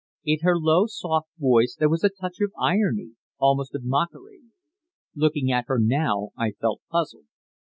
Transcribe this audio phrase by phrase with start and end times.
[0.25, 4.41] In her low, soft voice there was a touch of irony, almost of mockery.
[5.13, 7.27] Looking at her now, I felt puzzled.